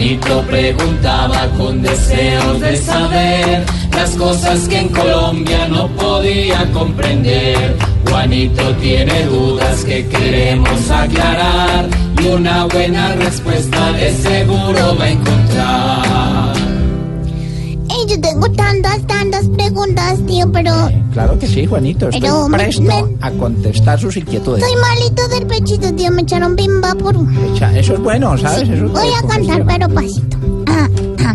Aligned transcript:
Juanito 0.00 0.42
preguntaba 0.48 1.46
con 1.58 1.82
deseos 1.82 2.58
de 2.58 2.74
saber 2.74 3.66
las 3.94 4.12
cosas 4.12 4.66
que 4.66 4.78
en 4.78 4.88
Colombia 4.88 5.68
no 5.68 5.88
podía 5.88 6.64
comprender. 6.72 7.76
Juanito 8.08 8.62
tiene 8.76 9.26
dudas 9.26 9.84
que 9.84 10.08
queremos 10.08 10.90
aclarar 10.90 11.86
y 12.18 12.28
una 12.28 12.64
buena 12.64 13.14
respuesta 13.16 13.92
de 13.92 14.10
seguro 14.14 14.96
va 14.98 15.04
a 15.04 15.10
encontrar. 15.10 15.39
Yo 18.10 18.20
tengo 18.20 18.50
tantas, 18.50 19.06
tantas 19.06 19.46
preguntas, 19.48 20.18
tío, 20.26 20.50
pero 20.50 20.72
Claro 21.12 21.38
que 21.38 21.46
sí, 21.46 21.64
Juanito. 21.64 22.06
Estoy 22.08 22.20
Pero 22.22 22.48
presto 22.50 22.82
me- 22.82 23.04
a 23.20 23.30
contestar 23.32 24.00
sus 24.00 24.16
inquietudes. 24.16 24.64
estoy 24.64 24.80
malito 24.80 25.28
del 25.28 25.46
pechito, 25.46 25.94
tío. 25.94 26.10
Me 26.10 26.22
echaron 26.22 26.56
bimba 26.56 26.94
por... 26.96 27.14
Echa- 27.14 27.72
Eso 27.78 27.94
es 27.94 28.00
bueno, 28.00 28.36
¿sabes? 28.36 28.68
Eso 28.68 28.86
es 28.86 28.92
Voy 28.92 29.08
a 29.16 29.26
cantar, 29.28 29.64
pero 29.64 29.88
pasito. 29.90 30.36
Ah, 30.66 30.88
ah. 31.24 31.34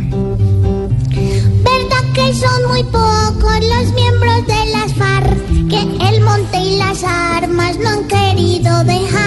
¿Verdad 1.63 2.03
que 2.13 2.33
son 2.33 2.67
muy 2.69 2.83
pocos 2.83 3.59
los 3.61 3.93
miembros 3.93 4.47
de 4.47 4.65
las 4.71 4.93
FARC 4.95 5.69
que 5.69 6.09
el 6.09 6.21
monte 6.21 6.57
y 6.59 6.77
las 6.77 7.03
armas 7.05 7.77
no 7.79 7.89
han 7.89 8.07
querido 8.07 8.83
dejar? 8.83 9.24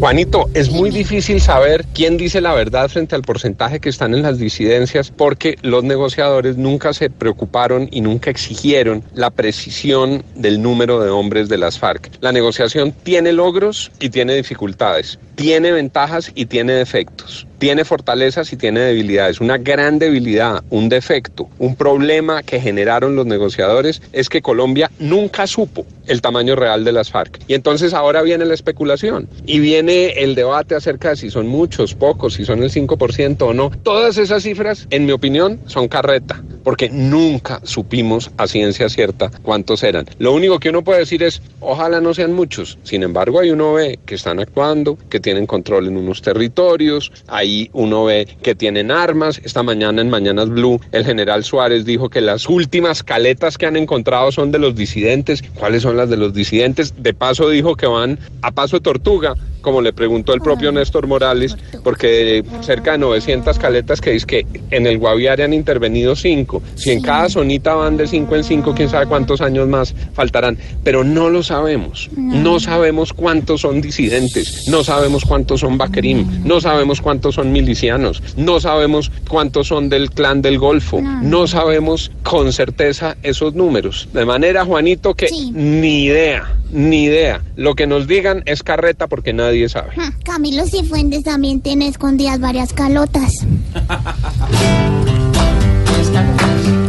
Juanito, 0.00 0.48
es 0.54 0.70
muy 0.70 0.88
difícil 0.88 1.42
saber 1.42 1.84
quién 1.92 2.16
dice 2.16 2.40
la 2.40 2.54
verdad 2.54 2.88
frente 2.88 3.14
al 3.14 3.20
porcentaje 3.20 3.80
que 3.80 3.90
están 3.90 4.14
en 4.14 4.22
las 4.22 4.38
disidencias 4.38 5.10
porque 5.10 5.58
los 5.60 5.84
negociadores 5.84 6.56
nunca 6.56 6.94
se 6.94 7.10
preocuparon 7.10 7.86
y 7.92 8.00
nunca 8.00 8.30
exigieron 8.30 9.04
la 9.12 9.28
precisión 9.28 10.24
del 10.34 10.62
número 10.62 11.00
de 11.00 11.10
hombres 11.10 11.50
de 11.50 11.58
las 11.58 11.78
FARC. 11.78 12.12
La 12.22 12.32
negociación 12.32 12.92
tiene 12.92 13.34
logros 13.34 13.92
y 14.00 14.08
tiene 14.08 14.34
dificultades, 14.34 15.18
tiene 15.34 15.70
ventajas 15.70 16.32
y 16.34 16.46
tiene 16.46 16.72
defectos. 16.72 17.46
Tiene 17.60 17.84
fortalezas 17.84 18.50
y 18.54 18.56
tiene 18.56 18.80
debilidades. 18.80 19.38
Una 19.38 19.58
gran 19.58 19.98
debilidad, 19.98 20.64
un 20.70 20.88
defecto, 20.88 21.50
un 21.58 21.76
problema 21.76 22.42
que 22.42 22.58
generaron 22.58 23.16
los 23.16 23.26
negociadores 23.26 24.00
es 24.14 24.30
que 24.30 24.40
Colombia 24.40 24.90
nunca 24.98 25.46
supo 25.46 25.84
el 26.06 26.22
tamaño 26.22 26.56
real 26.56 26.84
de 26.84 26.92
las 26.92 27.10
FARC. 27.10 27.38
Y 27.48 27.52
entonces 27.52 27.92
ahora 27.92 28.22
viene 28.22 28.46
la 28.46 28.54
especulación 28.54 29.28
y 29.44 29.60
viene 29.60 30.06
el 30.22 30.34
debate 30.34 30.74
acerca 30.74 31.10
de 31.10 31.16
si 31.16 31.30
son 31.30 31.48
muchos, 31.48 31.94
pocos, 31.94 32.32
si 32.32 32.46
son 32.46 32.62
el 32.62 32.70
5% 32.70 33.42
o 33.42 33.52
no. 33.52 33.70
Todas 33.82 34.16
esas 34.16 34.42
cifras, 34.42 34.86
en 34.88 35.04
mi 35.04 35.12
opinión, 35.12 35.60
son 35.66 35.86
carreta, 35.86 36.42
porque 36.62 36.88
nunca 36.90 37.60
supimos 37.64 38.30
a 38.36 38.46
ciencia 38.46 38.88
cierta 38.88 39.30
cuántos 39.42 39.82
eran. 39.82 40.06
Lo 40.18 40.32
único 40.32 40.58
que 40.58 40.70
uno 40.70 40.82
puede 40.82 41.00
decir 41.00 41.22
es, 41.22 41.42
ojalá 41.60 42.00
no 42.00 42.14
sean 42.14 42.32
muchos. 42.32 42.78
Sin 42.82 43.02
embargo, 43.02 43.40
ahí 43.40 43.50
uno 43.50 43.74
ve 43.74 43.98
que 44.06 44.14
están 44.14 44.40
actuando, 44.40 44.98
que 45.08 45.20
tienen 45.20 45.46
control 45.46 45.88
en 45.88 45.96
unos 45.96 46.22
territorios, 46.22 47.12
ahí 47.28 47.70
uno 47.72 48.04
ve 48.04 48.26
que 48.42 48.54
tienen 48.54 48.90
armas. 48.90 49.40
Esta 49.44 49.62
mañana 49.62 50.02
en 50.02 50.10
Mañanas 50.10 50.48
Blue, 50.48 50.80
el 50.92 51.04
general 51.04 51.44
Suárez 51.44 51.84
dijo 51.84 52.08
que 52.08 52.20
las 52.20 52.48
últimas 52.48 53.02
caletas 53.02 53.58
que 53.58 53.66
han 53.66 53.76
encontrado 53.76 54.32
son 54.32 54.52
de 54.52 54.58
los 54.58 54.74
disidentes. 54.74 55.42
¿Cuáles 55.54 55.82
son 55.82 55.96
las 55.96 56.10
de 56.10 56.16
los 56.16 56.34
disidentes? 56.34 56.94
De 56.96 57.14
paso 57.14 57.48
dijo 57.48 57.76
que 57.76 57.86
van 57.86 58.18
a 58.42 58.50
paso 58.50 58.80
tortuga, 58.80 59.34
como 59.60 59.80
le 59.80 59.92
preguntó 59.92 60.32
el 60.34 60.40
propio 60.40 60.72
Néstor 60.72 61.06
Morales, 61.06 61.56
porque 61.84 62.42
cerca 62.62 62.92
de 62.92 62.98
900 62.98 63.58
caletas 63.58 64.00
que 64.00 64.10
dice 64.12 64.26
que 64.26 64.46
en 64.70 64.86
el 64.86 64.98
Guaviare 64.98 65.44
han 65.44 65.52
intervenido 65.54 66.16
cinco. 66.16 66.62
Si 66.74 66.90
en 66.90 67.00
cada 67.02 67.28
zonita 67.28 67.74
van 67.74 67.96
de 67.96 68.06
cinco 68.06 68.36
en 68.36 68.44
cinco, 68.44 68.74
quién 68.74 68.88
sabe 68.88 69.06
cuántos 69.06 69.40
años 69.40 69.68
más 69.68 69.94
faltarán. 70.14 70.58
Pero 70.84 71.04
no 71.04 71.28
lo 71.30 71.42
sabemos. 71.42 72.08
No 72.16 72.60
sabemos 72.60 73.12
cuántos 73.12 73.60
son 73.62 73.80
disidentes. 73.80 74.68
No 74.68 74.84
sabemos 74.84 75.24
cuántos 75.24 75.60
son 75.60 75.78
Bakerim. 75.78 76.42
No 76.44 76.60
sabemos 76.60 77.00
cuántos 77.00 77.34
son 77.36 77.52
milicianos. 77.52 78.22
No 78.36 78.60
sabemos 78.60 79.10
cuántos 79.28 79.68
son 79.68 79.88
del 79.88 80.10
clan 80.10 80.42
del 80.42 80.58
Golfo. 80.58 81.00
No 81.00 81.46
sabemos 81.46 82.10
con 82.22 82.52
certeza 82.52 83.16
esos 83.22 83.54
números. 83.54 84.08
De 84.12 84.24
manera, 84.24 84.64
Juanito, 84.64 85.14
que 85.14 85.28
Sí. 85.28 85.50
ni 85.52 86.04
idea, 86.04 86.56
ni 86.72 87.04
idea. 87.04 87.42
Lo 87.56 87.74
que 87.74 87.86
nos 87.86 88.06
digan 88.06 88.42
es 88.46 88.62
carreta 88.62 89.06
porque 89.06 89.32
nadie 89.32 89.68
sabe. 89.68 89.90
Hmm, 89.96 90.22
Camilo 90.24 90.66
Cifuentes 90.66 91.24
también 91.24 91.60
tiene 91.60 91.88
escondidas 91.88 92.40
varias 92.40 92.72
calotas. 92.72 93.44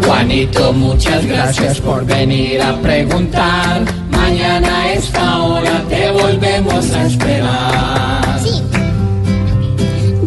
Juanito, 0.05 0.73
muchas 0.73 1.25
gracias 1.25 1.79
por 1.79 2.05
venir 2.05 2.61
a 2.61 2.79
preguntar. 2.81 3.83
Mañana 4.11 4.81
a 4.81 4.93
esta 4.93 5.41
hora 5.41 5.83
te 5.89 6.11
volvemos 6.11 6.91
a 6.91 7.05
esperar. 7.07 8.39
Sí. 8.43 8.61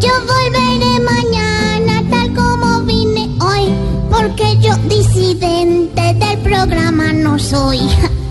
Yo 0.01 0.11
volveré 0.27 1.01
mañana 1.01 2.03
tal 2.11 2.35
como 2.35 2.83
vine 2.83 3.31
hoy, 3.41 3.69
porque 4.11 4.59
yo 4.61 4.77
disidente 4.89 6.15
del 6.15 6.39
programa 6.39 7.13
no 7.13 7.39
soy. 7.39 7.81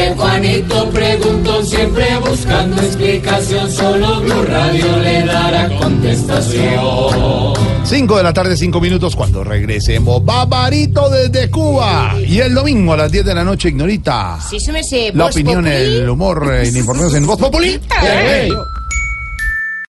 Pobre 0.00 0.14
Juanito 0.14 0.90
preguntó 0.90 1.62
siempre 1.62 2.06
buscando 2.26 2.80
explicación. 2.80 3.70
Solo 3.70 4.20
Blue 4.20 4.44
Radio 4.44 4.96
le 4.98 5.26
dará 5.26 5.68
contestación. 5.76 7.54
5 7.84 8.16
de 8.16 8.22
la 8.22 8.32
tarde, 8.32 8.56
5 8.56 8.80
minutos, 8.80 9.14
cuando 9.14 9.44
regresemos. 9.44 10.24
Babarito 10.24 11.10
desde 11.10 11.50
Cuba. 11.50 12.14
Y 12.18 12.38
el 12.38 12.54
domingo 12.54 12.94
a 12.94 12.96
las 12.96 13.12
10 13.12 13.26
de 13.26 13.34
la 13.34 13.44
noche, 13.44 13.68
Ignorita. 13.68 14.38
Sí, 14.48 14.58
se 14.58 14.72
me 14.72 14.82
sé. 14.82 15.12
La 15.14 15.26
opinión, 15.26 15.64
Populi. 15.64 15.76
el 15.76 16.08
humor, 16.08 16.50
eh, 16.54 16.68
información 16.68 17.16
en 17.16 17.26
Voz 17.26 17.38
Populi. 17.38 17.80